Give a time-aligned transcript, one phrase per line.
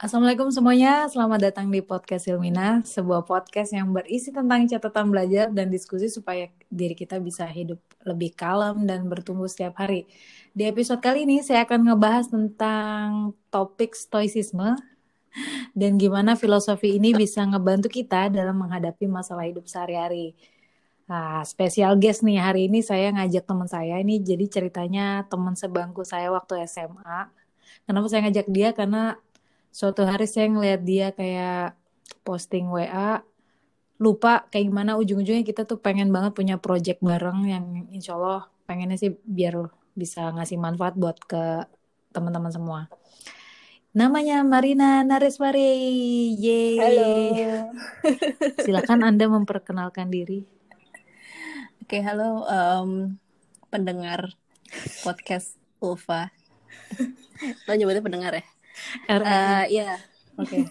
[0.00, 5.68] Assalamualaikum semuanya, selamat datang di podcast Ilmina, sebuah podcast yang berisi tentang catatan belajar dan
[5.68, 7.76] diskusi supaya diri kita bisa hidup
[8.08, 10.08] lebih kalem dan bertumbuh setiap hari.
[10.56, 14.72] Di episode kali ini saya akan ngebahas tentang topik stoicisme
[15.76, 20.32] dan gimana filosofi ini bisa ngebantu kita dalam menghadapi masalah hidup sehari-hari.
[21.12, 26.08] Nah, spesial guest nih hari ini saya ngajak teman saya ini jadi ceritanya teman sebangku
[26.08, 27.28] saya waktu SMA.
[27.84, 28.72] Kenapa saya ngajak dia?
[28.72, 29.20] Karena
[29.70, 31.78] suatu hari saya ngeliat dia kayak
[32.26, 33.22] posting WA
[34.00, 38.96] lupa kayak gimana ujung-ujungnya kita tuh pengen banget punya project bareng yang insya Allah pengennya
[38.96, 41.68] sih biar bisa ngasih manfaat buat ke
[42.10, 42.80] teman-teman semua.
[43.90, 46.30] Namanya Marina Nareswari.
[46.38, 46.78] Yeay.
[46.78, 47.10] Halo.
[48.64, 50.46] Silakan Anda memperkenalkan diri.
[51.82, 53.18] Oke, halo um,
[53.66, 54.30] pendengar
[55.02, 56.30] podcast Ulfa.
[57.66, 58.46] Lo nyebutnya pendengar ya?
[59.06, 59.98] R Uh, ya,
[60.36, 60.58] oke.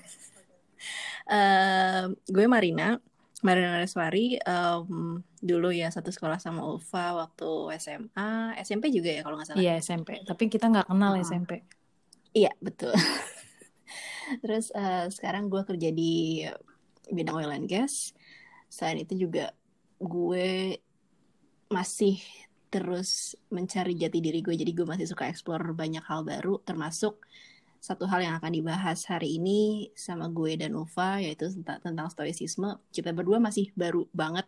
[1.30, 2.98] Uh, gue Marina,
[3.45, 4.42] Marina Nareswari.
[4.50, 9.61] Um, dulu ya satu sekolah sama Ulfa waktu SMA, SMP juga ya kalau nggak salah.
[9.61, 11.22] Iya SMP, tapi kita nggak kenal Oh.
[11.22, 11.61] SMP.
[12.33, 12.97] Iya betul.
[14.42, 16.45] Terus uh, sekarang gue kerja di
[17.14, 18.09] bidang oil and gas.
[18.66, 19.53] Selain itu juga
[20.02, 20.81] gue
[21.70, 22.17] masih
[22.73, 24.58] terus mencari jati diri gue.
[24.58, 27.22] Jadi gue masih suka explore banyak hal baru, termasuk
[27.80, 32.75] satu hal yang akan dibahas hari ini sama gue dan Ufa, yaitu tentang, tentang stoicisme.
[32.91, 34.44] Kita berdua masih baru banget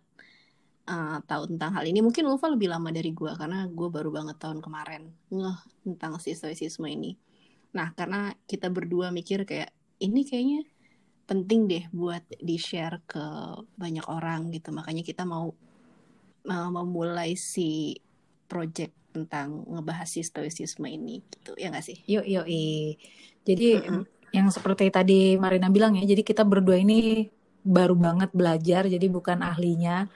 [0.92, 2.04] uh, tahu tentang hal ini.
[2.04, 6.36] Mungkin Ufa lebih lama dari gue, karena gue baru banget tahun kemarin ngeh tentang si
[6.36, 7.16] stoicisme ini.
[7.72, 9.72] Nah, karena kita berdua mikir kayak
[10.04, 10.68] ini kayaknya
[11.24, 13.24] penting deh buat di-share ke
[13.80, 14.76] banyak orang gitu.
[14.76, 15.56] Makanya kita mau
[16.42, 17.96] mau memulai si
[18.52, 21.52] project tentang ngebahas si stoicisme ini gitu.
[21.62, 21.98] Ya nggak sih?
[22.12, 22.46] Yuk, yuk,
[23.48, 24.06] Jadi Mm-mm.
[24.32, 27.28] yang seperti tadi Marina bilang ya, jadi kita berdua ini
[27.62, 30.08] baru banget belajar, jadi bukan ahlinya.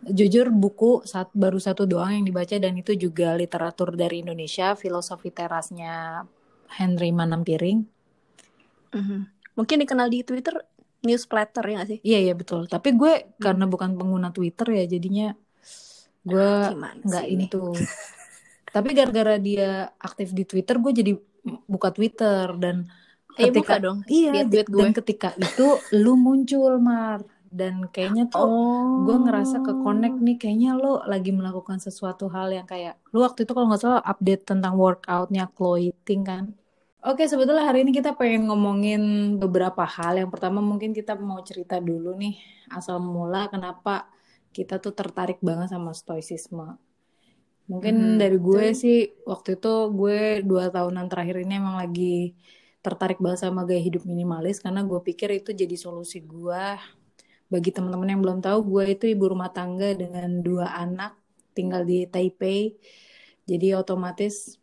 [0.00, 5.28] Jujur buku saat baru satu doang yang dibaca dan itu juga literatur dari Indonesia, filosofi
[5.28, 6.24] terasnya
[6.76, 7.84] Henry Manampiring.
[8.94, 9.18] Mhm.
[9.58, 10.54] Mungkin dikenal di Twitter
[11.06, 12.00] newsletter ya nggak sih?
[12.06, 12.60] Iya iya betul.
[12.72, 13.10] Tapi gue
[13.44, 15.24] karena bukan pengguna Twitter ya, jadinya
[16.22, 16.50] gue
[17.04, 17.74] nggak tuh.
[18.70, 21.12] Tapi gara-gara dia aktif di Twitter, gue jadi
[21.66, 22.86] buka Twitter dan
[23.38, 23.98] Eh ketika buka dong.
[24.10, 24.80] iya tweet gue.
[24.82, 25.66] dan ketika itu
[25.96, 29.06] lu muncul Mar dan kayaknya tuh Oh.
[29.06, 33.42] gue ngerasa ke connect nih kayaknya lo lagi melakukan sesuatu hal yang kayak lu waktu
[33.46, 36.54] itu kalau nggak salah update tentang workoutnya Chloe Ting kan
[37.00, 39.02] Oke sebetulnya hari ini kita pengen ngomongin
[39.40, 42.36] beberapa hal yang pertama mungkin kita mau cerita dulu nih
[42.68, 44.04] asal mula kenapa
[44.50, 46.74] kita tuh tertarik banget sama stoicisme.
[47.70, 48.18] Mungkin Mhm.
[48.18, 52.34] dari gue Itu- sih waktu itu gue dua tahunan terakhir ini emang lagi
[52.82, 56.64] tertarik banget sama gaya hidup minimalis karena gue pikir itu jadi solusi gue.
[57.50, 61.14] Bagi teman-teman yang belum tahu gue itu ibu rumah tangga dengan dua anak
[61.54, 62.74] tinggal di Taipei.
[63.46, 64.58] Jadi otomatis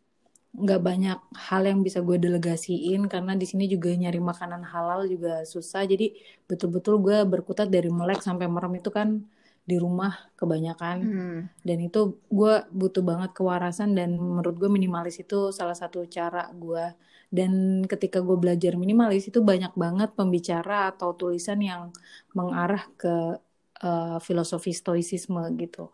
[0.52, 5.44] nggak banyak hal yang bisa gue delegasiin karena di sini juga nyari makanan halal juga
[5.44, 5.84] susah.
[5.84, 6.16] Jadi
[6.48, 9.24] betul-betul gue berkutat dari melek sampai merem itu kan
[9.68, 11.40] di rumah kebanyakan Hmm.
[11.60, 16.96] dan itu gue butuh banget kewarasan dan menurut gue minimalis itu salah satu cara gue
[17.28, 21.92] dan ketika gue belajar minimalis itu banyak banget pembicara atau tulisan yang
[22.32, 23.36] mengarah ke
[23.84, 25.92] uh, filosofi stoicisme gitu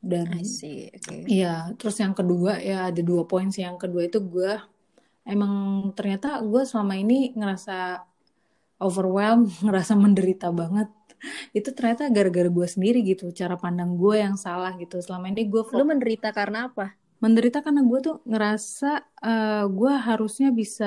[0.00, 0.32] dan.
[1.28, 3.62] Iya, terus yang kedua ya ada dua poin sih.
[3.64, 4.52] Yang kedua itu gue
[5.28, 5.52] emang
[5.92, 8.00] ternyata gue selama ini ngerasa
[8.80, 10.88] overwhelmed, ngerasa menderita banget.
[11.56, 14.94] Itu ternyata gara-gara gue sendiri gitu, cara pandang gue yang salah gitu.
[15.04, 16.86] Selama ini gue Lu menderita karena apa?
[17.22, 18.90] menderita karena gue tuh ngerasa
[19.28, 20.84] eh, gue harusnya bisa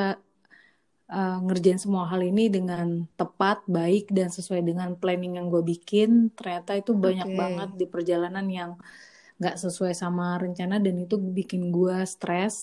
[1.11, 2.87] eh, ngerjain semua hal ini dengan
[3.19, 6.09] tepat, baik dan sesuai dengan planning yang gue bikin.
[6.37, 7.37] Ternyata itu banyak Oke.
[7.41, 8.71] banget di perjalanan yang
[9.39, 12.55] nggak sesuai sama rencana dan itu bikin gue stres.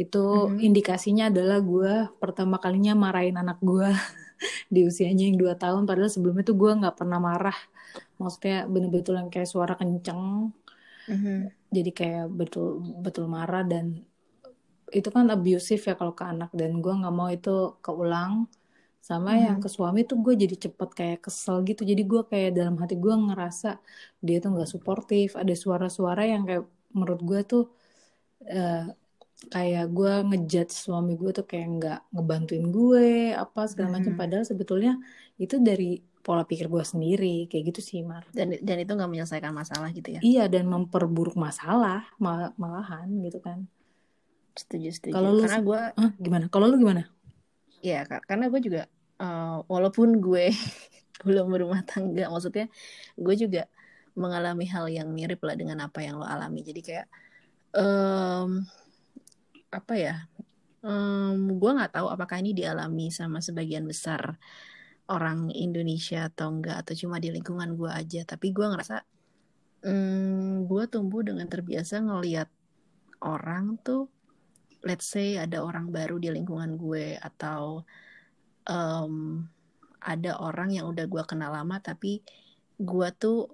[0.00, 0.60] Itu Mhm.
[0.68, 1.92] indikasinya adalah gue
[2.22, 3.88] pertama kalinya marahin anak gue
[4.74, 5.82] di usianya yang dua tahun.
[5.88, 7.56] Padahal sebelumnya tuh gue nggak pernah marah.
[8.20, 10.22] Maksudnya bener-bener yang kayak suara kenceng
[11.08, 11.50] Mhm.
[11.74, 12.66] jadi kayak betul
[13.04, 13.84] betul marah dan
[14.98, 17.50] itu kan abusive ya kalau ke anak dan gue nggak mau itu
[17.84, 18.32] keulang
[19.08, 19.44] sama Mhm.
[19.44, 22.94] yang ke suami tuh gue jadi cepet kayak kesel gitu jadi gue kayak dalam hati
[23.04, 23.68] gue ngerasa
[24.26, 26.64] dia tuh nggak suportif ada suara-suara yang kayak
[26.96, 27.62] menurut gue tuh
[28.54, 28.76] eh,
[29.38, 34.18] kayak gue ngejudge suami gue tuh kayak nggak ngebantuin gue apa segala macam Mhm.
[34.18, 34.98] padahal sebetulnya
[35.38, 39.54] itu dari pola pikir gue sendiri kayak gitu sih Mar Dan dan itu nggak menyelesaikan
[39.54, 40.20] masalah gitu ya?
[40.20, 43.64] Iya dan memperburuk masalah mal- malahan gitu kan.
[44.58, 45.14] Setuju setuju.
[45.14, 46.44] Kalau lu Karena gue Hah, gimana?
[46.50, 47.06] Kalau lu gimana?
[47.78, 48.82] ya karena gue juga
[49.22, 50.50] uh, walaupun gue
[51.26, 52.66] belum berumah tangga maksudnya
[53.14, 53.70] gue juga
[54.18, 57.06] mengalami hal yang mirip lah dengan apa yang lo alami jadi kayak
[57.78, 58.66] um,
[59.68, 60.16] apa ya
[60.82, 64.38] um, gue nggak tahu apakah ini dialami sama sebagian besar
[65.08, 68.20] orang Indonesia atau enggak atau cuma di lingkungan gue aja.
[68.28, 68.96] Tapi gue ngerasa
[69.88, 72.48] um, gue tumbuh dengan terbiasa ngelihat
[73.24, 74.06] orang tuh
[74.84, 77.82] let's say ada orang baru di lingkungan gue atau
[78.68, 79.42] um,
[79.98, 82.22] ada orang yang udah gue kenal lama tapi
[82.78, 83.50] gue tuh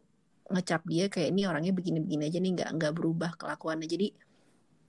[0.53, 3.89] ngecap dia kayak ini orangnya begini-begini aja nih nggak nggak berubah kelakuannya.
[3.89, 4.13] Jadi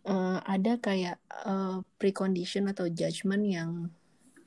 [0.05, 3.71] uh, ada kayak uh, precondition atau judgment yang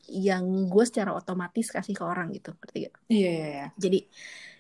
[0.09, 2.97] yang gue secara otomatis kasih ke orang gitu ngerti gak?
[3.13, 3.47] Iya iya.
[3.47, 3.67] iya.
[3.77, 3.99] Jadi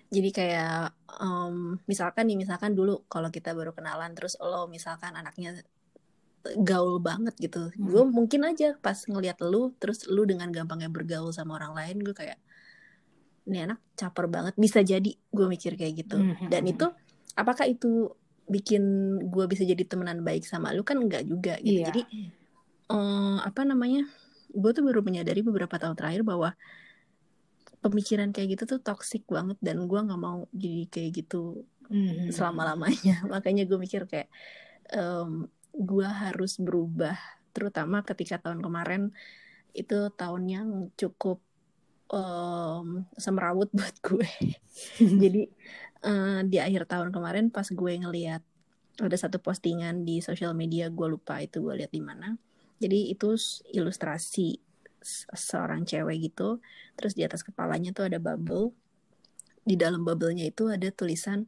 [0.08, 0.84] jadi kayak
[1.20, 5.60] um, misalkan nih misalkan dulu kalau kita baru kenalan terus lo misalkan anaknya
[6.64, 7.76] gaul banget gitu hmm.
[7.76, 12.16] gue mungkin aja pas ngeliat lu terus lu dengan gampangnya bergaul sama orang lain gue
[12.16, 12.40] kayak
[13.48, 16.48] ini anak caper banget bisa jadi gue mikir kayak gitu hmm.
[16.48, 16.88] dan itu
[17.36, 18.12] apakah itu
[18.48, 18.82] bikin
[19.28, 21.88] gue bisa jadi temenan baik sama lu kan enggak juga gitu yeah.
[21.92, 22.02] jadi
[22.88, 24.08] um, apa namanya
[24.48, 26.56] gue tuh baru menyadari beberapa tahun terakhir bahwa
[27.84, 31.62] pemikiran kayak gitu tuh toxic banget dan gue nggak mau jadi kayak gitu
[31.92, 32.34] mm-hmm.
[32.34, 34.28] selama lamanya makanya gue mikir kayak
[34.96, 35.46] um,
[35.76, 37.14] gue harus berubah
[37.54, 39.14] terutama ketika tahun kemarin
[39.76, 40.68] itu tahun yang
[40.98, 41.38] cukup
[42.12, 44.28] um, semrawut buat gue.
[45.22, 45.48] Jadi
[46.04, 48.42] uh, di akhir tahun kemarin pas gue ngeliat
[48.98, 52.34] ada satu postingan di sosial media gue lupa itu gue lihat di mana.
[52.78, 53.34] Jadi itu
[53.74, 54.58] ilustrasi
[55.34, 56.58] seorang cewek gitu.
[56.98, 58.74] Terus di atas kepalanya tuh ada bubble.
[59.62, 61.46] Di dalam bubble-nya itu ada tulisan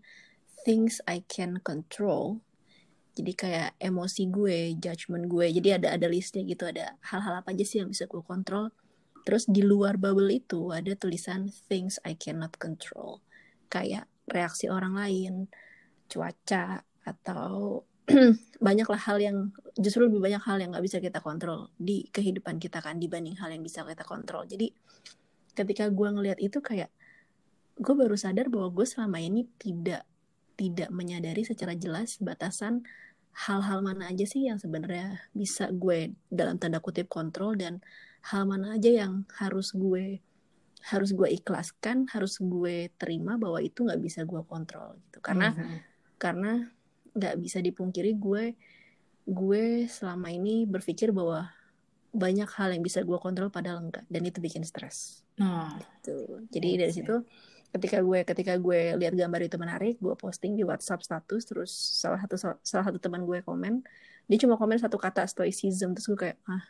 [0.63, 2.39] things I can control.
[3.19, 5.51] Jadi kayak emosi gue judgment gue.
[5.51, 6.71] Jadi ada ada listnya gitu.
[6.71, 8.71] Ada hal-hal apa aja sih yang bisa gue kontrol
[9.25, 13.21] terus di luar bubble itu ada tulisan things I cannot control.
[13.71, 15.35] Kayak reaksi orang lain
[16.11, 17.83] cuaca atau
[18.67, 22.83] banyaklah hal yang justru lebih banyak hal yang nggak bisa kita kontrol di kehidupan kita
[22.83, 24.43] kan dibanding hal yang bisa kita kontrol.
[24.47, 24.75] Jadi
[25.55, 26.91] ketika gue ngelihat itu kayak
[27.81, 30.05] gue baru sadar bahwa gue selama ini tidak
[30.59, 32.85] tidak menyadari secara jelas batasan
[33.35, 37.81] hal-hal mana aja sih yang sebenarnya bisa gue dalam tanda kutip kontrol dan
[38.27, 40.21] hal mana aja yang harus gue
[40.81, 45.61] harus gue ikhlaskan harus gue terima bahwa itu nggak bisa gue kontrol gitu karena mm
[45.61, 45.79] -hmm.
[46.17, 46.53] karena
[47.13, 48.57] nggak bisa dipungkiri gue
[49.29, 51.53] gue selama ini berpikir bahwa
[52.11, 55.23] banyak hal yang bisa gue kontrol padahal enggak dan itu bikin stres.
[55.39, 55.71] Oh.
[55.79, 56.43] Gitu.
[56.51, 57.23] Jadi dari situ
[57.71, 62.19] ketika gue ketika gue lihat gambar itu menarik gue posting di WhatsApp status terus salah
[62.23, 63.87] satu salah satu teman gue komen
[64.27, 66.65] dia cuma komen satu kata stoicism terus gue kayak ah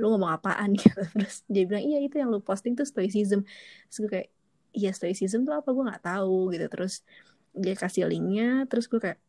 [0.00, 0.72] lu ngomong apaan?
[0.80, 0.96] Gitu.
[1.12, 3.44] Terus dia bilang iya itu yang lu posting tuh stoicism.
[3.92, 4.28] Terus gue kayak
[4.72, 5.68] iya stoicism tuh apa?
[5.68, 6.64] Gue nggak tahu gitu.
[6.72, 7.04] Terus
[7.52, 9.20] dia kasih linknya terus gue kayak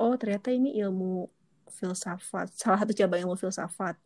[0.00, 1.28] oh ternyata ini ilmu
[1.68, 4.00] filsafat salah satu cabang ilmu filsafat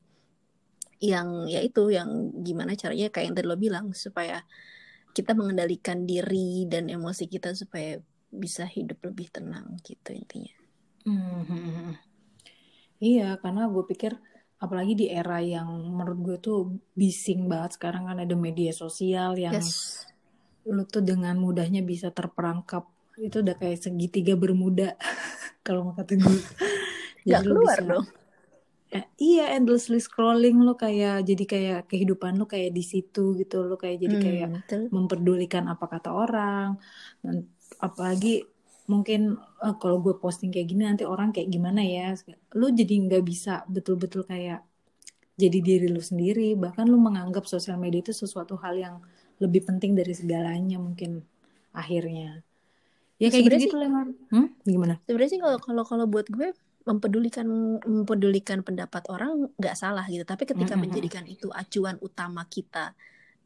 [1.01, 4.43] yang ya itu yang gimana caranya kayak yang tadi lo bilang supaya
[5.11, 7.99] kita mengendalikan diri dan emosi kita supaya
[8.31, 10.55] bisa hidup lebih tenang gitu intinya.
[11.05, 11.99] Hmm.
[13.01, 14.13] Iya, karena gue pikir
[14.61, 16.59] apalagi di era yang menurut gue tuh
[16.93, 20.05] bising banget sekarang kan ada media sosial yang yes.
[20.69, 22.85] lu tuh dengan mudahnya bisa terperangkap
[23.17, 25.01] itu udah kayak segitiga bermuda
[25.67, 26.41] kalau mau kata gue.
[27.21, 28.07] Jadi Gak keluar bisa, dong
[28.91, 33.79] eh, iya endlessly scrolling lo kayak jadi kayak kehidupan lo kayak di situ gitu lo
[33.79, 34.83] kayak jadi hmm, kayak betul.
[34.91, 36.75] memperdulikan apa kata orang.
[37.23, 37.47] Dan
[37.79, 38.43] apalagi
[38.91, 42.19] mungkin uh, kalau gue posting kayak gini nanti orang kayak gimana ya?
[42.59, 44.67] Lo jadi nggak bisa betul-betul kayak
[45.39, 46.59] jadi diri lo sendiri.
[46.59, 48.97] Bahkan lo menganggap sosial media itu sesuatu hal yang
[49.39, 51.23] lebih penting dari segalanya mungkin
[51.71, 52.43] akhirnya.
[53.21, 54.65] Ya kayak gitu gitu lah hmm?
[54.65, 54.97] gimana?
[55.05, 56.57] sebenarnya sih kalau kalau kalau buat gue
[56.89, 57.47] mempedulikan
[57.85, 60.25] mempedulikan pendapat orang nggak salah gitu.
[60.25, 60.83] Tapi ketika mm -hmm.
[60.83, 62.97] menjadikan itu acuan utama kita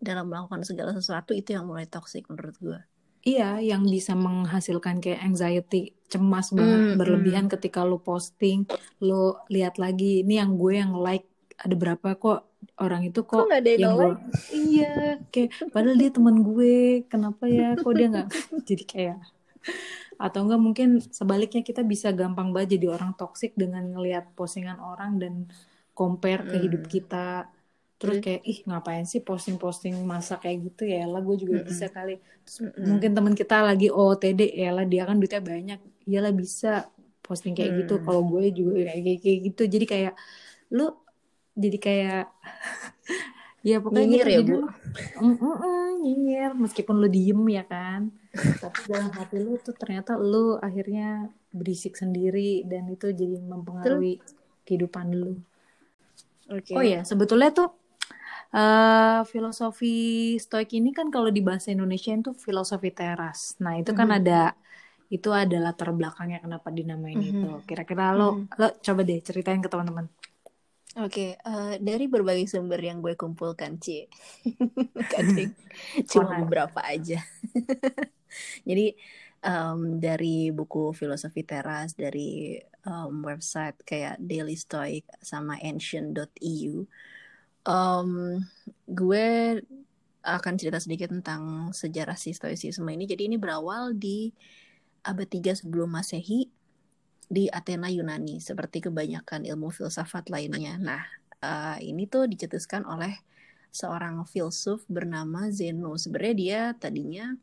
[0.04, 2.80] dalam melakukan segala sesuatu itu yang mulai toxic menurut gue
[3.24, 8.68] iya yang bisa menghasilkan kayak anxiety cemas banget mm, berlebihan ketika lo posting
[9.00, 11.26] lo lihat lagi ini yang gue yang like
[11.56, 12.44] ada berapa kok
[12.82, 14.08] orang itu kok, kok ada yang gue
[14.76, 14.94] iya
[15.32, 18.28] kayak padahal dia teman gue kenapa ya kok dia nggak
[18.68, 19.18] jadi kayak
[20.16, 25.18] atau enggak mungkin sebaliknya kita bisa gampang banget jadi orang toksik dengan ngelihat postingan orang
[25.18, 25.34] dan
[25.94, 26.92] compare ke hidup hmm.
[26.92, 27.28] kita.
[27.94, 31.06] Terus kayak ih ngapain sih posting-posting masa kayak gitu ya?
[31.06, 32.18] Lah gue juga mm bisa kali.
[32.44, 35.80] Terus mm mungkin teman kita lagi OTD ya lah dia kan duitnya banyak.
[36.04, 36.90] Iyalah bisa
[37.24, 37.78] posting kayak mm.
[37.86, 39.62] gitu kalau gue juga kayak kayak gitu.
[39.70, 40.12] Jadi kayak
[40.74, 40.90] lu
[41.54, 42.22] jadi kayak
[43.68, 44.34] ya pokoknya nyinyir gitu.
[44.34, 44.56] ya Jadi bu?
[44.58, 44.74] lu-
[45.22, 46.50] mm, mm, nyinyir.
[46.58, 48.10] Meskipun lu diem ya kan
[48.62, 51.04] tapi dalam hati lu tuh ternyata lu akhirnya
[51.58, 54.14] berisik sendiri dan itu jadi mempengaruhi
[54.66, 55.32] kehidupan lu
[56.50, 57.68] oke oh ya sebetulnya tuh
[58.56, 59.86] eh filosofi
[60.44, 64.18] stoik ini kan kalau di bahasa Indonesia itu filosofi teras nah itu kan Mhm.
[64.18, 64.54] ada
[65.14, 67.32] itu ada latar belakangnya kenapa dinamain Mhm.
[67.32, 68.48] itu kira-kira lo Mhm.
[68.60, 70.06] lo coba deh ceritain ke teman-teman
[70.94, 74.06] Oke, eh, dari berbagai sumber yang gue kumpulkan, C,
[75.12, 75.50] kadang
[76.10, 77.18] cuma beberapa aja.
[78.68, 78.94] Jadi
[79.44, 86.88] em, dari buku filosofi teras, dari em, website kayak Daily Stoic sama ancient.eu,
[87.64, 88.10] em,
[88.88, 89.26] gue
[90.24, 93.04] akan cerita sedikit tentang sejarah si stoicisme ini.
[93.04, 94.32] Jadi ini berawal di
[95.04, 96.48] abad 3 sebelum Masehi
[97.28, 100.80] di Athena Yunani seperti kebanyakan ilmu filsafat lainnya.
[100.80, 101.04] Nah,
[101.44, 103.12] eh, ini tuh dicetuskan oleh
[103.74, 105.98] seorang filsuf bernama Zeno.
[106.00, 107.36] Sebenarnya dia tadinya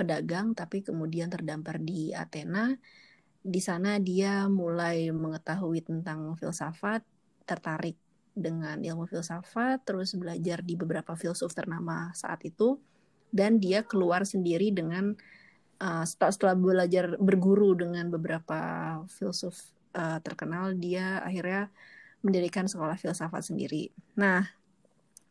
[0.00, 2.72] pedagang tapi kemudian terdampar di Athena.
[3.40, 7.04] Di sana dia mulai mengetahui tentang filsafat,
[7.44, 7.96] tertarik
[8.32, 12.80] dengan ilmu filsafat, terus belajar di beberapa filsuf ternama saat itu
[13.30, 15.14] dan dia keluar sendiri dengan
[15.80, 18.60] uh, setelah, belajar berguru dengan beberapa
[19.06, 21.70] filsuf uh, terkenal, dia akhirnya
[22.20, 23.88] mendirikan sekolah filsafat sendiri.
[24.18, 24.44] Nah,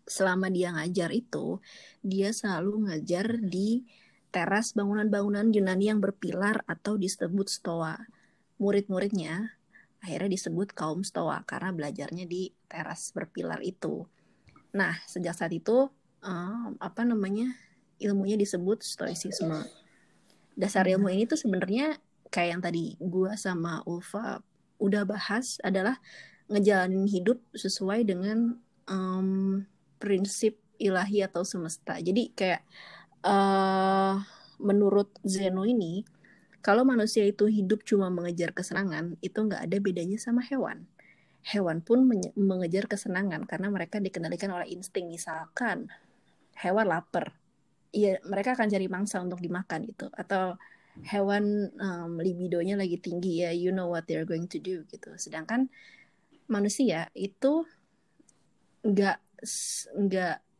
[0.09, 1.61] selama dia ngajar itu,
[2.01, 3.85] dia selalu ngajar di
[4.29, 7.98] teras bangunan-bangunan Yunani yang berpilar atau disebut stoa.
[8.62, 9.57] Murid-muridnya
[10.00, 14.07] akhirnya disebut kaum stoa karena belajarnya di teras berpilar itu.
[14.75, 15.89] Nah, sejak saat itu
[16.24, 17.51] um, apa namanya
[18.00, 19.67] ilmunya disebut stoicisme
[20.59, 21.95] dasar ilmu ini tuh sebenarnya
[22.27, 24.43] kayak yang tadi gua sama Ulfa
[24.83, 25.95] udah bahas adalah
[26.51, 28.59] ngejalanin hidup sesuai dengan
[28.91, 29.63] em,
[30.03, 31.95] prinsip ilahi atau semesta.
[32.03, 32.67] Jadi kayak
[33.23, 34.15] eh
[34.59, 36.03] menurut Zeno ini
[36.59, 40.88] kalau manusia itu hidup cuma mengejar kesenangan itu nggak ada bedanya sama hewan.
[41.47, 42.03] Hewan pun
[42.35, 45.07] mengejar kesenangan karena mereka dikendalikan oleh insting.
[45.07, 45.88] Misalkan
[46.59, 47.31] hewan lapar,
[47.95, 50.59] ya mereka akan cari mangsa untuk dimakan gitu atau
[51.07, 55.71] hewan um, libidonya lagi tinggi ya you know what they're going to do gitu sedangkan
[56.51, 57.63] manusia itu
[58.83, 59.88] nggak s-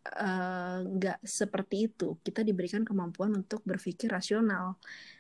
[0.10, 4.76] nggak eh, nggak seperti itu kita diberikan kemampuan untuk berpikir rasional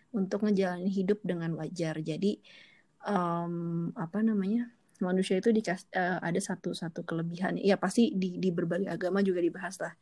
[0.10, 2.41] untuk ngejalanin hidup dengan wajar jadi
[3.05, 8.50] um, apa namanya manusia itu dikas eh, ada satu satu kelebihan ya pasti di di
[8.50, 9.93] berbagai agama juga dibahas lah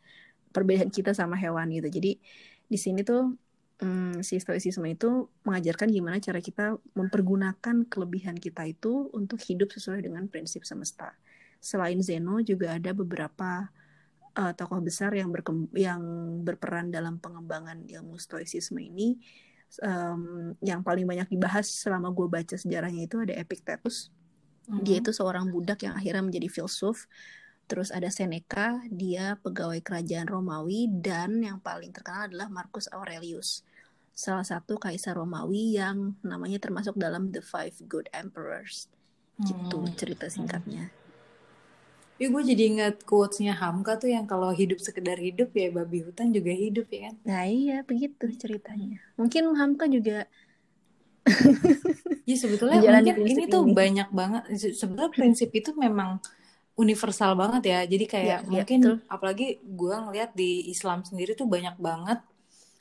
[0.52, 1.88] perbedaan kita sama hewan gitu.
[1.92, 2.18] Jadi
[2.68, 3.38] di sini tuh
[3.84, 10.02] hmm, si stoicisme itu mengajarkan gimana cara kita mempergunakan kelebihan kita itu untuk hidup sesuai
[10.02, 11.14] dengan prinsip semesta.
[11.62, 13.70] Selain Zeno juga ada beberapa
[14.38, 16.02] uh, tokoh besar yang berkem- yang
[16.46, 19.18] berperan dalam pengembangan ilmu stoicisme ini.
[19.84, 24.14] Um, yang paling banyak dibahas selama gue baca sejarahnya itu ada Epictetus.
[24.68, 27.08] Dia itu seorang budak yang akhirnya menjadi filsuf.
[27.68, 33.60] Terus ada Seneca, dia pegawai kerajaan Romawi dan yang paling terkenal adalah Marcus Aurelius,
[34.16, 38.88] salah satu kaisar Romawi yang namanya termasuk dalam The Five Good Emperors.
[39.44, 39.94] Gitu Hmm.
[40.00, 40.96] cerita singkatnya.
[42.22, 46.28] Ih, gue jadi ingat quotes-nya Hamka tuh yang kalau hidup sekedar hidup ya babi hutan
[46.38, 47.16] juga hidup ya kan.
[47.30, 48.98] Nah iya begitu ceritanya.
[49.20, 50.26] Mungkin Hamka juga
[52.28, 53.74] Ya sebetulnya mungkin ini tuh ini.
[53.80, 54.42] banyak banget.
[54.62, 56.20] Se- Sebenarnya prinsip itu memang
[56.78, 57.80] universal banget ya.
[57.86, 58.96] Jadi kayak Iya, iya, mungkin betul.
[59.16, 62.20] apalagi gue ngeliat di Islam sendiri tuh banyak banget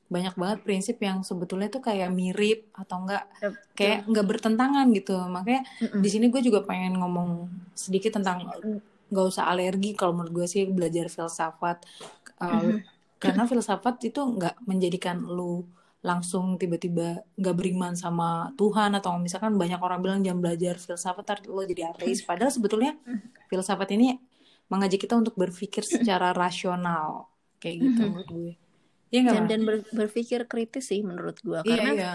[0.06, 5.16] banyak banget prinsip yang sebetulnya tuh kayak mirip atau enggak Ya, kayak nggak bertentangan gitu.
[5.34, 6.00] Makanya Mm-mm.
[6.04, 7.30] di sini gue juga pengen ngomong
[7.74, 8.38] sedikit tentang
[9.10, 11.82] nggak usah alergi kalau menurut gue sih belajar filsafat.
[12.42, 12.82] Uh,
[13.16, 15.64] karena filsafat itu nggak menjadikan lu
[16.04, 21.62] langsung tiba-tiba nggak beriman sama Tuhan atau misalkan banyak orang bilang jangan belajar filsafat lo
[21.66, 22.22] jadi ateis.
[22.28, 22.94] Padahal sebetulnya
[23.50, 24.18] filsafat ini
[24.66, 27.30] mengajak kita untuk berpikir secara rasional
[27.62, 28.10] kayak gitu Mhm.
[28.10, 28.52] menurut gue.
[29.14, 31.62] Iya nggak dan dan ber- berpikir kritis sih menurut gua.
[31.62, 32.12] Iya karena iya.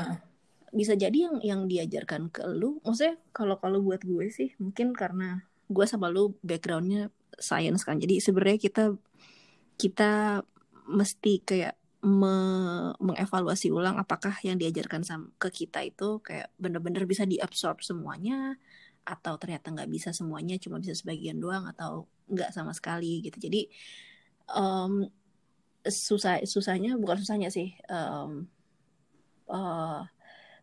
[0.72, 5.44] bisa jadi yang yang diajarkan ke lu maksudnya kalau kalau buat gue sih mungkin karena
[5.72, 7.10] gue sama lu backgroundnya
[7.40, 7.98] science kan.
[7.98, 8.84] Jadi sebenarnya kita
[9.80, 10.44] kita
[10.92, 17.26] mesti kayak me- mengevaluasi ulang apakah yang diajarkan sam- ke kita itu kayak bener-bener bisa
[17.30, 18.58] diabsorb semuanya
[19.06, 23.38] atau ternyata nggak bisa semuanya cuma bisa sebagian doang atau nggak sama sekali gitu.
[23.38, 23.70] Jadi
[24.54, 25.10] em,
[25.86, 28.46] susah susahnya bukan susahnya sih em,
[29.50, 30.02] eh,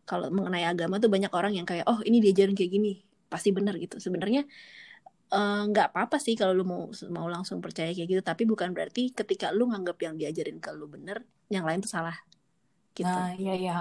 [0.09, 2.93] kalau mengenai agama tuh banyak orang yang kayak oh ini diajarin kayak gini.
[3.29, 4.01] Pasti benar gitu.
[4.01, 4.43] Sebenarnya
[5.29, 8.21] nggak uh, apa-apa sih kalau lu mau mau langsung percaya kayak gitu.
[8.25, 11.21] Tapi bukan berarti ketika lu nganggap yang diajarin ke lu bener
[11.53, 12.17] yang lain tuh salah.
[12.97, 13.05] Gitu.
[13.05, 13.75] Nah iya iya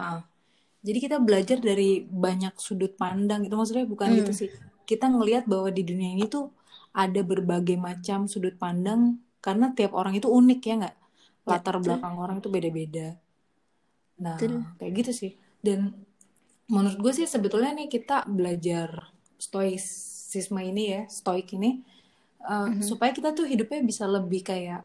[0.78, 4.18] jadi kita belajar dari banyak sudut pandang itu maksudnya bukan hmm.
[4.22, 4.50] gitu sih.
[4.86, 6.54] Kita ngelihat bahwa di dunia ini tuh
[6.94, 10.96] ada berbagai macam sudut pandang karena tiap orang itu unik ya nggak?
[10.96, 13.08] Ya, latar ya, belakang orang itu beda-beda.
[14.22, 14.62] Nah betul.
[14.78, 15.32] kayak gitu sih.
[15.58, 15.92] Dan
[16.70, 19.10] menurut gue sih sebetulnya nih kita belajar
[20.28, 21.80] stoicisme ini ya stoik ini
[22.44, 22.84] uh, mm-hmm.
[22.84, 24.84] supaya kita tuh hidupnya bisa lebih kayak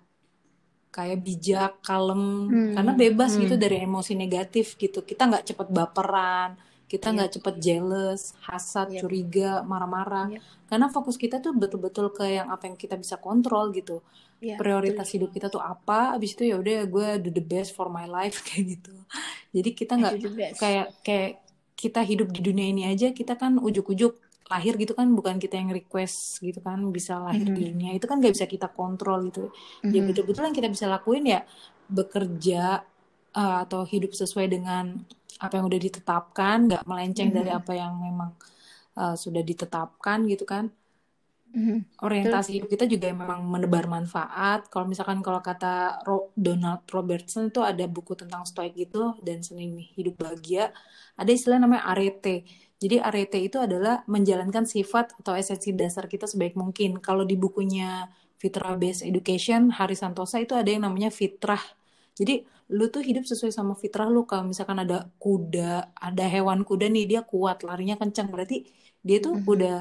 [0.93, 2.73] kayak bijak kalem hmm.
[2.77, 3.41] karena bebas hmm.
[3.43, 6.53] gitu dari emosi negatif gitu kita nggak cepet baperan
[6.85, 7.13] kita iya.
[7.17, 7.35] nggak yeah.
[7.41, 9.01] cepet jealous hasad yeah.
[9.01, 10.45] curiga marah-marah yeah.
[10.69, 14.05] karena fokus kita tuh betul-betul ke yang apa yang kita bisa kontrol gitu
[14.37, 15.25] yeah, prioritas betul.
[15.25, 18.39] hidup kita tuh apa abis itu ya udah gue do the best for my life
[18.45, 18.93] kayak gitu
[19.49, 20.13] jadi kita nggak
[20.61, 21.31] kayak kayak
[21.73, 24.13] kita hidup di dunia ini aja kita kan ujuk-ujuk
[24.51, 27.57] lahir gitu kan bukan kita yang request gitu kan bisa lahir mm -hmm.
[27.57, 29.83] di dunia itu kan gak bisa kita kontrol gitu mm -hmm.
[29.83, 30.07] ya mm-hmm.
[30.11, 31.41] betul-betul yang kita bisa lakuin ya
[31.87, 32.63] bekerja
[33.35, 34.99] uh, atau hidup sesuai dengan
[35.39, 37.47] apa yang udah ditetapkan nggak melenceng mm -hmm.
[37.47, 38.31] dari apa yang memang
[38.99, 40.71] uh, sudah ditetapkan gitu kan
[41.53, 42.01] Mm-hmm.
[42.01, 44.65] Orientasi hidup kita juga memang menebar manfaat.
[44.73, 46.01] Kalau misalkan kalau kata
[46.33, 50.73] Donald Robertson itu ada buku tentang stoik gitu dan seni hidup bahagia,
[51.13, 52.41] ada istilah namanya arete.
[52.81, 56.99] Jadi arete itu adalah menjalankan sifat atau esensi dasar kita sebaik mungkin.
[56.99, 61.61] Kalau di bukunya Fitrah Based Education, Hari Santosa itu ada yang namanya fitrah.
[62.13, 62.43] Jadi
[62.75, 64.27] lu tuh hidup sesuai sama fitrah lu.
[64.27, 68.67] Kalau misalkan ada kuda, ada hewan kuda nih dia kuat, larinya kencang, berarti
[69.03, 69.53] dia tuh mm-hmm.
[69.53, 69.77] udah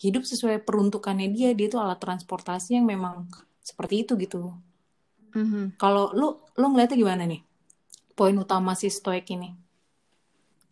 [0.00, 3.28] hidup sesuai peruntukannya dia dia itu alat transportasi yang memang
[3.60, 4.56] seperti itu gitu
[5.36, 5.78] mm-hmm.
[5.78, 7.44] kalau lu lu ngeliatnya gimana nih
[8.16, 9.54] poin utama si stoik ini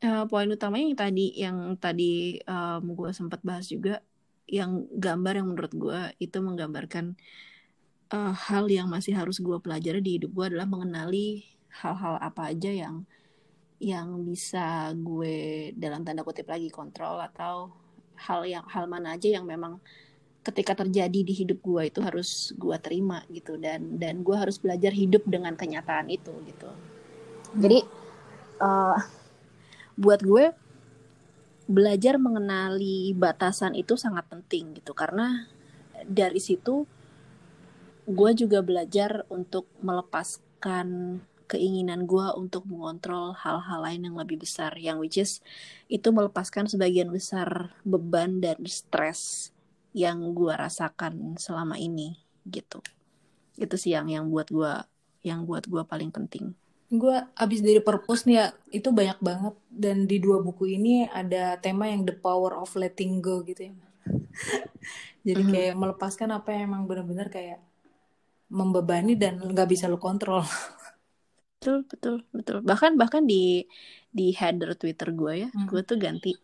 [0.05, 2.13] uh, poin utamanya yang tadi yang tadi
[2.45, 4.03] um, gue sempat bahas juga
[4.51, 7.17] yang gambar yang menurut gue itu menggambarkan
[8.13, 12.69] uh, hal yang masih harus gue pelajari di hidup gue adalah mengenali hal-hal apa aja
[12.69, 13.09] yang
[13.83, 17.75] yang bisa gue dalam tanda kutip lagi kontrol atau
[18.15, 19.83] hal yang hal mana aja yang memang
[20.43, 23.59] ketika terjadi di hidup gue itu harus gue terima gitu.
[23.59, 26.71] Dan dan gue harus belajar hidup dengan kenyataan itu gitu.
[27.59, 27.83] Jadi
[28.63, 28.99] uh,
[30.03, 30.51] buat gue
[31.71, 34.93] belajar mengenali batasan itu sangat penting gitu.
[34.99, 35.47] Karena
[36.03, 36.83] dari situ
[38.03, 44.75] gue juga belajar untuk melepaskan keinginan gue untuk mengontrol hal-hal lain yang lebih besar.
[44.75, 45.33] Yang which is
[45.87, 49.55] itu melepaskan sebagian besar beban dan stres
[49.95, 52.19] yang gue rasakan selama ini
[52.51, 52.83] gitu.
[53.55, 54.73] Itu sih yang yang buat gue
[55.23, 56.59] yang buat gue paling penting
[56.93, 61.57] gue abis dari purpose nih ya itu banyak banget dan di dua buku ini ada
[61.57, 63.75] tema yang the power of letting go gitu ya
[65.27, 65.55] jadi mm -hmm.
[65.57, 67.65] kayak melepaskan apa yang emang benar-benar kayak
[68.53, 70.45] membebani dan nggak bisa lo kontrol
[71.57, 73.65] betul betul betul bahkan bahkan di
[74.13, 75.67] di header Twitter gue ya hmm.
[75.71, 76.37] gue tuh ganti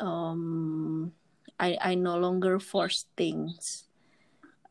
[0.00, 1.10] um,
[1.60, 3.84] I I no longer force things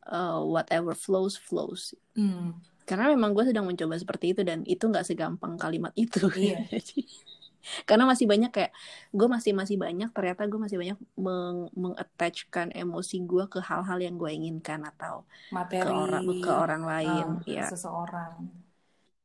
[0.10, 2.58] uh, whatever flows flows hmm.
[2.88, 6.24] Karena memang gue sedang mencoba seperti itu dan itu nggak segampang kalimat itu.
[6.32, 6.64] Iya.
[7.84, 8.72] karena masih banyak kayak
[9.12, 14.16] gue masih masih banyak ternyata gue masih banyak meng mengattachkan emosi gue ke hal-hal yang
[14.16, 18.48] gue inginkan atau Materi, ke orang ke orang lain uh, ya seseorang.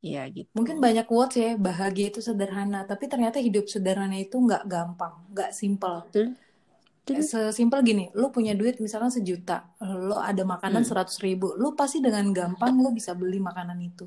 [0.03, 0.51] Iya gitu.
[0.59, 5.55] Mungkin banyak quotes ya, bahagia itu sederhana, tapi ternyata hidup sederhana itu nggak gampang, nggak
[7.03, 7.51] simpel.
[7.51, 10.89] Sesimpel gini, lu punya duit misalnya sejuta, lo ada makanan hmm.
[10.89, 11.25] seratus hmm.
[11.27, 14.07] ribu, lu pasti dengan gampang lu bisa beli makanan itu.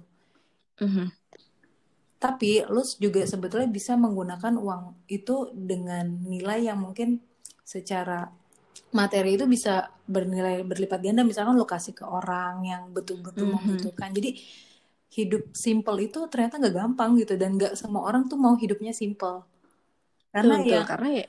[0.75, 1.07] Mm-hmm.
[2.19, 7.21] Tapi lu juga sebetulnya bisa menggunakan uang itu dengan nilai yang mungkin
[7.63, 8.27] secara
[8.91, 11.23] materi itu bisa bernilai berlipat ganda.
[11.23, 13.63] Misalkan lu kasih ke orang yang betul-betul mm-hmm.
[13.63, 14.09] membutuhkan.
[14.11, 14.35] Jadi
[15.15, 19.47] hidup simple itu ternyata nggak gampang gitu dan nggak semua orang tuh mau hidupnya simple
[20.35, 21.25] karena betul, ya karena ya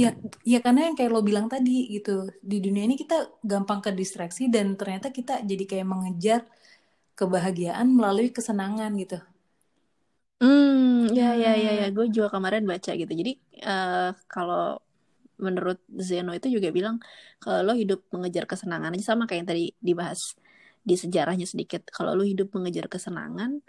[0.00, 0.10] iya
[0.52, 4.48] ya karena yang kayak lo bilang tadi gitu di dunia ini kita gampang ke distraksi
[4.54, 6.40] dan ternyata kita jadi kayak mengejar
[7.18, 9.18] kebahagiaan melalui kesenangan gitu.
[10.40, 11.86] Hmm ya ya ya ya.
[11.96, 13.12] Gue juga kemarin baca gitu.
[13.20, 13.32] Jadi
[13.64, 14.80] uh, kalau
[15.44, 16.96] menurut Zeno itu juga bilang
[17.42, 20.20] kalau lo hidup mengejar kesenangan aja sama kayak yang tadi dibahas
[20.88, 21.82] di sejarahnya sedikit.
[21.96, 23.60] Kalau lu hidup mengejar kesenangan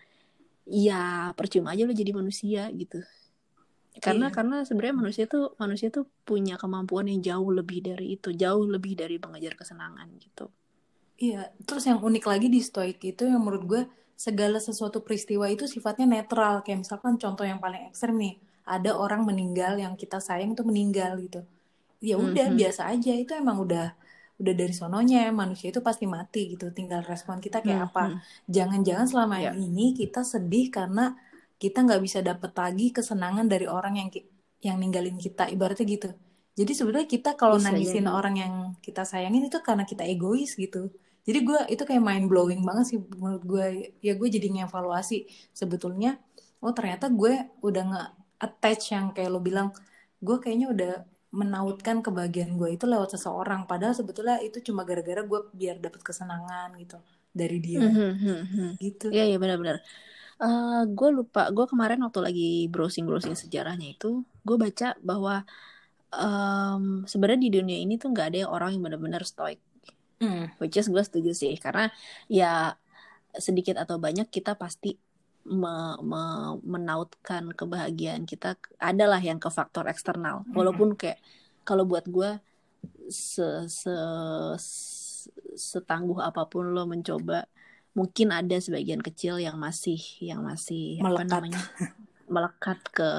[0.68, 3.00] ya percuma aja lu jadi manusia gitu
[4.00, 4.36] karena iya.
[4.36, 8.94] karena sebenarnya manusia tuh manusia tuh punya kemampuan yang jauh lebih dari itu jauh lebih
[8.98, 10.46] dari mengejar kesenangan gitu
[11.18, 13.82] iya terus yang unik lagi di stoik itu yang menurut gue
[14.18, 18.36] segala sesuatu peristiwa itu sifatnya netral kayak misalkan contoh yang paling ekstrem nih
[18.68, 21.46] ada orang meninggal yang kita sayang tuh meninggal gitu
[22.02, 22.60] ya udah mm -hmm.
[22.62, 23.94] biasa aja itu emang udah
[24.38, 28.20] udah dari sononya manusia itu pasti mati gitu tinggal respon kita kayak Hmm, apa hmm.
[28.46, 29.52] jangan-jangan selama Ya.
[29.58, 31.18] ini kita sedih karena
[31.58, 34.10] kita nggak bisa dapet lagi kesenangan dari orang yang
[34.62, 36.10] yang ninggalin kita ibaratnya gitu.
[36.58, 38.14] Jadi sebenarnya kita kalau nangisin jadi.
[38.14, 40.90] orang yang kita sayangin itu karena kita egois gitu.
[41.28, 43.66] Jadi gue itu kayak mind blowing banget sih menurut gue
[44.02, 46.18] ya gue jadi ngevaluasi sebetulnya
[46.64, 48.10] oh ternyata gue udah nggak
[48.42, 49.70] attach yang kayak lo bilang
[50.18, 50.94] gue kayaknya udah
[51.30, 53.70] menautkan kebahagiaan gue itu lewat seseorang.
[53.70, 56.98] Padahal sebetulnya itu cuma gara-gara gue biar dapat kesenangan gitu
[57.30, 57.84] dari dia.
[57.84, 59.14] Hmm, hmm, gitu.
[59.14, 59.84] Iya, iya benar-benar.
[60.38, 65.42] Eh, gue lupa, gue kemarin waktu lagi browsing-browsing sejarahnya itu, gue baca bahwa
[66.14, 69.58] em, sebenarnya di dunia ini tuh nggak ada yang orang yang benar-benar stoik.
[70.22, 70.54] Hmm.
[70.62, 71.90] Which is gue setuju sih, karena
[72.30, 72.78] ya
[73.34, 74.94] sedikit atau banyak kita pasti
[75.50, 78.62] me- me- menautkan kebahagiaan kita.
[78.78, 80.46] Adalah yang ke faktor eksternal.
[80.46, 80.54] Hmm.
[80.54, 81.18] Walaupun kayak
[81.66, 82.38] kalau buat gue
[83.10, 87.50] se, se- se- setangguh apa pun lo mencoba,
[87.98, 91.42] mungkin ada sebagian kecil yang masih yang masih apa Melekat.
[91.42, 91.62] namanya
[92.34, 93.10] melekat ke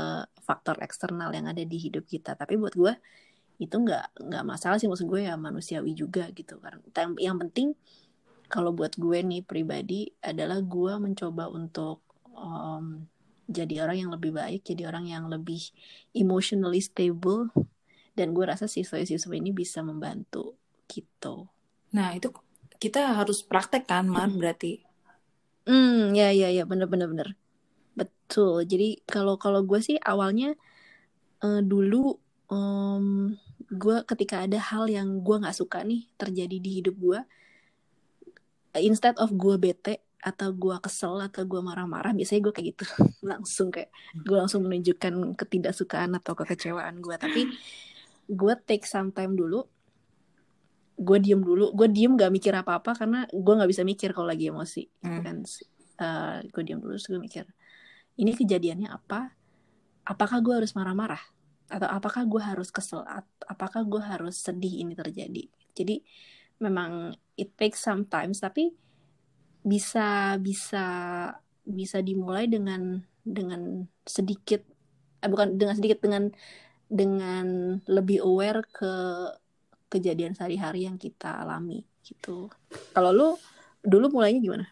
[0.46, 2.38] faktor eksternal yang ada di hidup kita.
[2.38, 2.94] Tapi buat gue
[3.58, 7.74] itu nggak nggak masalah sih maksud gue ya manusiawi juga gitu karena yang, yang penting
[8.46, 12.00] kalau buat gue nih pribadi adalah gue mencoba untuk
[12.38, 13.02] um,
[13.50, 15.58] jadi orang yang lebih baik jadi orang yang lebih
[16.14, 17.50] emotionally stable
[18.14, 20.54] dan gue rasa siswa-siswa ini bisa membantu
[20.86, 21.50] gitu
[21.90, 22.30] nah itu
[22.78, 24.82] kita harus praktek kan Mar berarti?
[25.68, 27.28] Hmm ya ya ya bener bener bener.
[27.98, 28.64] Betul.
[28.64, 30.54] Jadi kalau kalau gue sih awalnya
[31.42, 32.16] eh, dulu
[32.48, 33.34] em,
[33.68, 37.20] gue ketika ada hal yang gue nggak suka nih terjadi di hidup gue
[38.80, 42.84] instead of gue bete atau gue kesel atau gue marah-marah biasanya gue kayak gitu.
[43.30, 47.50] Langsung kayak gue langsung menunjukkan ketidaksukaan atau kekecewaan gue tapi
[48.28, 49.64] gue take some time dulu
[50.98, 51.70] gue diem dulu.
[51.72, 55.22] Gue diem gak mikir apa-apa karena gue nggak bisa mikir kalau lagi emosi gitu Hmm.
[55.22, 55.36] kan.
[55.98, 57.44] Eh, gue diem dulu terus gue mikir
[58.18, 59.34] ini kejadiannya apa?
[60.04, 61.22] Apakah gue harus marah-marah?
[61.70, 63.06] Atau apakah gue harus kesel?
[63.46, 65.46] Apakah gue harus sedih ini terjadi?
[65.78, 66.02] Jadi
[66.58, 68.74] memang it takes some times tapi
[69.62, 70.86] bisa bisa
[71.62, 74.64] bisa dimulai dengan dengan sedikit
[75.22, 76.32] eh, bukan dengan sedikit dengan
[76.88, 78.92] dengan lebih aware ke
[79.92, 82.48] kejadian sehari-hari yang kita alami gitu
[82.94, 83.28] kalau lu
[83.84, 84.66] dulu mulainya gimana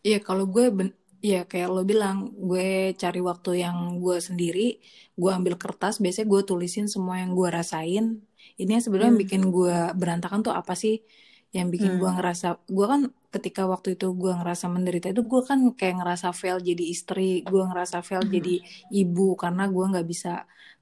[0.00, 0.88] Iya kalau gue ben
[1.20, 4.80] ya kayak lo bilang gue cari waktu yang gue sendiri
[5.20, 8.04] gue ambil kertas biasanya gue tulisin semua yang gue rasain
[8.56, 9.22] ini yang sebenarnya Hmm.
[9.24, 11.04] bikin gue berantakan tuh apa sih
[11.52, 12.16] yang bikin gue Hmm.
[12.16, 13.00] ngerasa gue kan
[13.34, 17.62] ketika waktu itu gue ngerasa menderita itu gue kan kayak ngerasa fail jadi istri gue
[17.68, 18.32] ngerasa fail Hmm.
[18.34, 18.50] jadi
[19.00, 20.28] ibu karena gue nggak bisa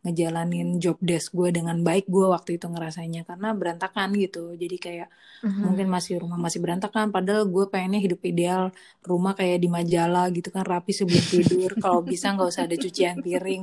[0.05, 5.09] ngejalanin job desk gue dengan baik gue waktu itu ngerasanya karena berantakan gitu jadi kayak
[5.43, 5.63] Mhm.
[5.65, 8.63] mungkin masih rumah masih berantakan padahal gue pengennya hidup ideal
[9.11, 13.17] rumah kayak di majalah gitu kan rapi sebelum tidur kalau bisa nggak usah ada cucian
[13.25, 13.63] piring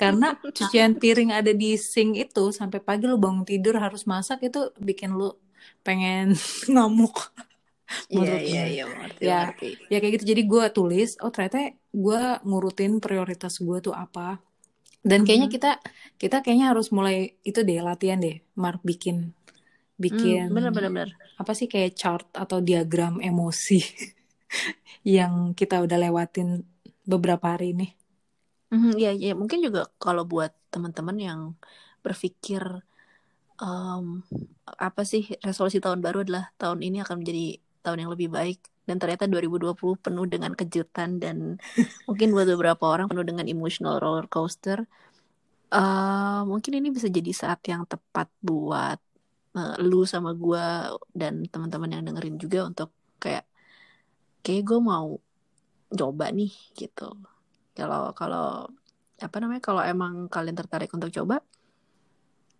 [0.00, 4.58] karena cucian piring ada di sink itu sampai pagi lu bangun tidur harus masak itu
[4.88, 5.24] bikin lu
[5.86, 6.26] pengen
[6.72, 7.16] ngamuk
[8.14, 9.52] menurut iya iya mengerti ya
[9.92, 11.58] ya kayak gitu jadi gue tulis oh ternyata
[12.04, 14.40] gue ngurutin prioritas gue tuh apa
[15.10, 15.54] dan kayaknya Mhm.
[15.54, 15.70] kita
[16.22, 17.16] kita kayaknya harus mulai
[17.48, 19.16] itu deh latihan deh Mark bikin
[20.10, 21.30] Hmm, bikin bener bener bener.
[21.40, 23.80] apa sih kayak chart atau diagram emosi
[25.16, 26.64] yang kita udah lewatin
[27.08, 27.86] beberapa hari ini.
[28.72, 31.40] Mhm, Iya iya mungkin juga kalau buat teman-teman yang
[32.04, 32.62] berpikir
[33.62, 34.06] em,
[34.86, 37.42] apa sih resolusi tahun baru adalah tahun ini akan menjadi
[37.84, 41.60] tahun yang lebih baik dan ternyata 2020 penuh dengan kejutan dan
[42.08, 44.84] mungkin buat beberapa orang penuh dengan emotional roller coaster.
[45.70, 48.98] Eh, mungkin ini bisa jadi saat yang tepat buat
[49.56, 52.90] eh, lu sama gua dan teman-teman yang dengerin juga untuk
[53.22, 53.44] kayak
[54.40, 55.20] kayak gue mau
[55.92, 57.12] coba nih gitu.
[57.76, 58.66] Kalau kalau
[59.20, 61.44] apa namanya kalau emang kalian tertarik untuk coba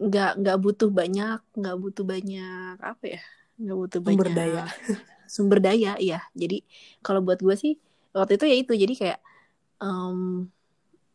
[0.00, 3.20] nggak nggak butuh banyak nggak butuh banyak apa ya
[3.60, 4.34] nggak butuh Sumber banyak.
[4.36, 4.64] daya.
[5.34, 6.18] sumber daya iya.
[6.34, 6.64] Jadi
[7.04, 7.72] kalau buat gue sih
[8.16, 8.72] waktu itu ya itu.
[8.74, 9.18] Jadi kayak
[9.82, 10.48] em,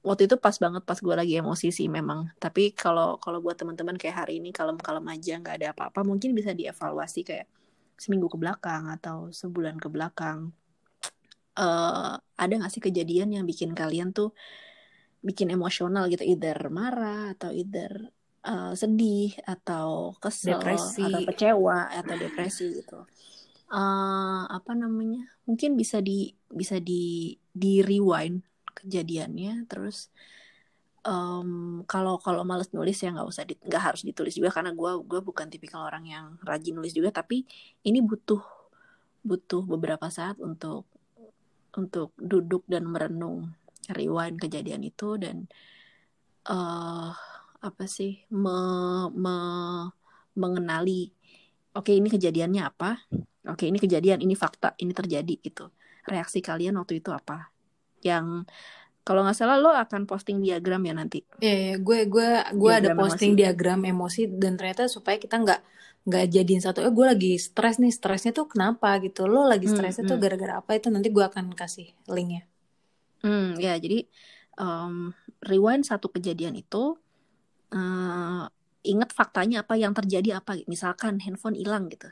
[0.05, 2.29] waktu itu pas banget pas gue lagi emosi sih memang.
[2.37, 6.53] Tapi kalau kalau buat teman-teman kayak hari ini kalem-kalem aja nggak ada apa-apa mungkin bisa
[6.53, 7.47] dievaluasi kayak
[7.97, 10.53] seminggu ke belakang atau sebulan ke belakang.
[11.57, 14.35] Eh ada nggak sih kejadian yang bikin kalian tuh
[15.25, 16.21] bikin emosional gitu?
[16.23, 18.13] Either marah atau either
[18.45, 21.03] eh, sedih atau kesel Depresi.
[21.03, 22.99] atau kecewa atau depresi gitu
[23.65, 28.45] eh apa namanya mungkin bisa di bisa di di rewind
[28.77, 30.13] kejadiannya terus
[31.05, 35.21] um, kalau kalau males nulis ya nggak usah nggak harus ditulis juga karena gue gue
[35.21, 37.45] bukan tipikal orang yang rajin nulis juga tapi
[37.85, 38.41] ini butuh
[39.25, 40.85] butuh beberapa saat untuk
[41.77, 43.53] untuk duduk dan merenung
[43.93, 45.45] rewind kejadian itu dan
[46.49, 47.13] uh,
[47.61, 48.57] apa sih me,
[49.15, 49.35] me,
[50.35, 51.11] mengenali
[51.75, 53.03] oke okay, ini kejadiannya apa
[53.47, 55.71] oke okay, ini kejadian ini fakta ini terjadi gitu
[56.05, 57.49] reaksi kalian waktu itu apa
[58.05, 58.45] yang
[59.05, 61.21] kalau nggak salah lo akan posting diagram ya nanti.
[61.37, 61.77] Iya, yeah, yeah.
[61.77, 63.41] gue gue gue ada posting emosi.
[63.45, 65.61] diagram emosi dan ternyata supaya kita nggak
[66.09, 66.81] nggak jadiin satu.
[66.81, 69.29] Eh gue lagi stres nih, stresnya tuh kenapa gitu?
[69.29, 72.49] Lo lagi hmm, stresnya hmm, tuh gara-gara apa itu nanti gue akan kasih linknya.
[73.21, 74.09] Hmm, ya jadi
[74.57, 75.13] um,
[75.45, 76.97] rewind satu kejadian itu
[77.75, 78.47] uh,
[78.85, 80.63] ingat faktanya apa yang terjadi apa.
[80.65, 82.07] Misalkan handphone hilang gitu,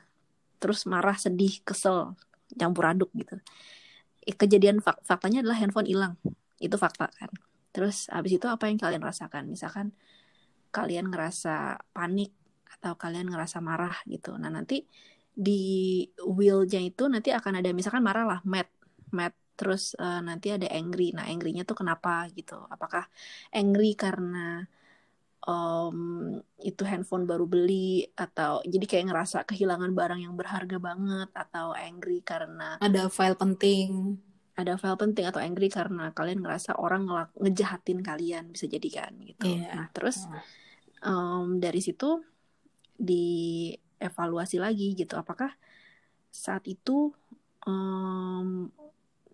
[0.59, 2.19] terus marah, sedih, kesel,
[2.59, 3.39] campur aduk gitu.
[4.23, 6.13] Kejadian fak faktanya adalah handphone hilang.
[6.59, 7.31] Itu fakta kan.
[7.73, 9.49] Terus habis itu apa yang kalian rasakan?
[9.49, 9.91] Misalkan
[10.73, 12.33] kalian ngerasa panik
[12.79, 14.35] atau kalian ngerasa marah gitu.
[14.37, 14.85] Nah nanti
[15.33, 18.69] di willnya itu nanti akan ada misalkan marah lah mad
[19.13, 19.33] mad.
[19.53, 21.13] Terus uh, nanti ada angry.
[21.13, 22.57] Nah angrynya tuh kenapa gitu?
[22.73, 23.05] Apakah
[23.53, 24.65] angry karena
[25.47, 25.97] um,
[26.63, 32.23] itu handphone baru beli atau jadi kayak ngerasa kehilangan barang yang berharga banget atau angry
[32.23, 34.17] karena ada file penting
[34.53, 37.09] ada file penting atau angry karena kalian ngerasa orang
[37.41, 39.49] ngejahatin kalian bisa jadi kan gitu.
[39.49, 39.73] Yeah.
[39.73, 40.29] Nah terus
[41.01, 42.21] um, dari situ
[43.01, 45.57] dievaluasi lagi gitu apakah
[46.29, 47.09] saat itu
[47.65, 48.69] um,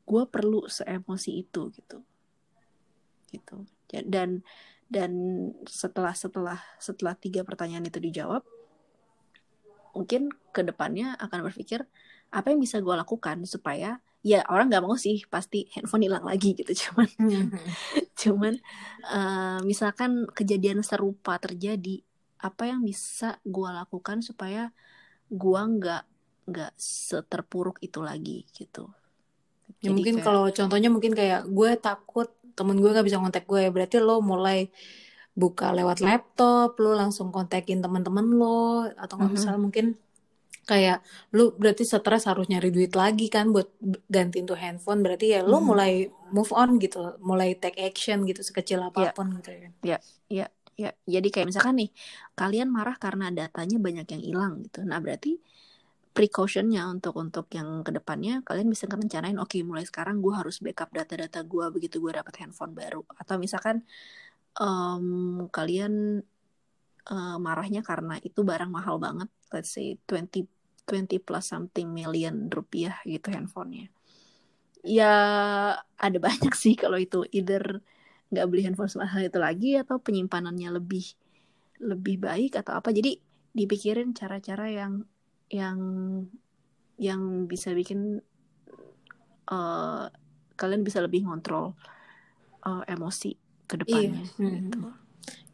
[0.07, 2.01] gue perlu seemosi itu gitu
[3.29, 3.65] gitu.
[3.89, 4.41] Dan
[4.89, 5.11] dan
[5.69, 8.41] setelah setelah setelah tiga pertanyaan itu dijawab
[9.93, 11.85] mungkin ke depannya akan berpikir
[12.29, 16.53] apa yang bisa gue lakukan supaya ya orang nggak mau sih pasti handphone hilang lagi
[16.57, 16.73] gitu.
[16.89, 17.07] Cuman
[18.21, 18.53] cuman
[19.07, 22.03] uh, misalkan kejadian serupa terjadi
[22.39, 24.71] apa yang bisa gue lakukan supaya
[25.31, 26.03] gue nggak
[26.49, 28.91] nggak seterpuruk itu lagi gitu.
[29.79, 30.25] Ya mungkin kayak...
[30.25, 32.29] kalau contohnya mungkin kayak gue takut
[32.59, 34.67] temen gue nggak bisa kontak gue berarti lo mulai
[35.31, 39.31] buka lewat laptop lo langsung kontakin teman-teman lo atau nggak mm -hmm.
[39.39, 39.85] misalnya mungkin
[40.69, 41.01] kayak
[41.33, 43.73] lu berarti stres harus nyari duit lagi kan buat
[44.05, 45.65] gantiin tuh handphone berarti ya lu hmm.
[45.65, 45.91] mulai
[46.29, 48.93] move on gitu mulai take action gitu sekecil ya.
[48.93, 49.37] apa pun yeah.
[49.41, 49.97] gitu ya ya
[50.29, 51.89] ya ya jadi kayak misalkan nih
[52.37, 55.41] kalian marah karena datanya banyak yang hilang gitu nah berarti
[56.09, 60.59] precautionnya untuk untuk yang ke depannya kalian bisa ngerencanain oke okay, mulai sekarang gue harus
[60.59, 63.05] backup data-data gue begitu gue dapat handphone baru.
[63.15, 63.85] Atau misalkan
[64.57, 66.23] um, kalian
[67.09, 70.49] uh, marahnya karena itu barang mahal banget let's say 20
[70.89, 73.93] 20 plus something million rupiah gitu handphonenya.
[74.81, 75.13] Ya
[75.77, 77.81] ada banyak sih kalau itu either
[78.29, 81.05] nggak beli handphone semahal itu lagi atau penyimpanannya lebih
[81.81, 82.89] lebih baik atau apa.
[82.89, 83.21] Jadi
[83.53, 85.05] dipikirin cara-cara yang
[85.49, 85.79] yang
[86.99, 88.21] yang bisa bikin
[89.49, 90.05] uh,
[90.59, 91.73] kalian bisa lebih ngontrol
[92.67, 93.33] uh, emosi
[93.69, 94.59] ke depannya iya.
[94.65, 94.79] gitu.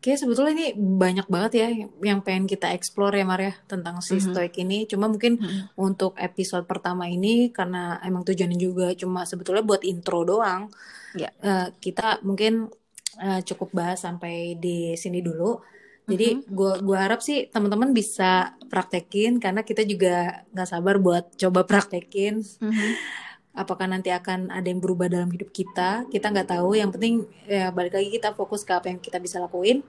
[0.02, 1.68] Kayak sebetulnya ini banyak banget ya
[2.06, 4.28] yang pengen kita explore ya Maria tentang si mm -hmm.
[4.30, 4.86] stoik ini.
[4.86, 5.62] Cuma mungkin mm -hmm.
[5.82, 10.70] untuk episode pertama ini karena emang tujuannya juga cuma sebetulnya buat intro doang.
[11.18, 11.34] Yeah.
[11.42, 11.50] Ya.
[11.50, 12.70] Uh, kita mungkin
[13.18, 15.58] uh, cukup bahas sampai di sini dulu.
[16.06, 16.86] Jadi gue mm -hmm.
[16.86, 22.46] gua harap sih teman-teman bisa praktekin karena kita juga nggak sabar buat coba praktekin.
[22.62, 23.24] Mm -hmm
[23.56, 27.72] apakah nanti akan ada yang berubah dalam hidup kita kita nggak tahu yang penting ya
[27.72, 29.80] balik lagi kita fokus ke apa yang kita bisa lakuin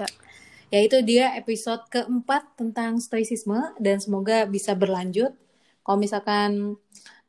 [0.00, 0.08] ya.
[0.72, 5.36] ya itu dia episode keempat tentang stoicisme dan semoga bisa berlanjut
[5.84, 6.80] kalau misalkan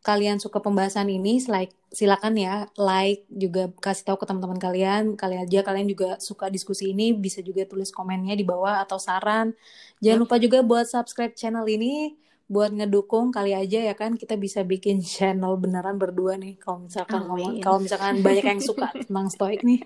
[0.01, 5.45] kalian suka pembahasan ini like silakan ya like juga kasih tahu ke teman-teman kalian kalian
[5.45, 9.53] aja kalian juga suka diskusi ini bisa juga tulis komennya di bawah atau saran
[10.01, 12.17] jangan lupa juga buat subscribe channel ini
[12.49, 17.21] buat ngedukung kali aja ya kan kita bisa bikin channel beneran berdua nih kalau misalkan
[17.29, 19.85] ngomong kalau misalkan banyak yang suka tentang stoik nih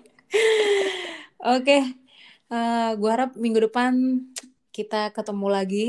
[1.44, 1.92] oke okay.
[2.48, 4.24] uh, eh, gue harap minggu depan
[4.72, 5.88] kita ketemu lagi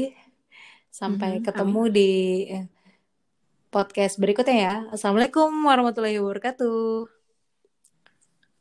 [0.92, 1.48] sampai mm -hmm.
[1.48, 1.96] ketemu Amin.
[1.96, 2.12] di
[3.74, 4.74] podcast berikutnya ya.
[4.94, 7.17] Assalamualaikum warahmatullahi wabarakatuh